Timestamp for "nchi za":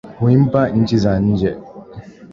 0.69-1.19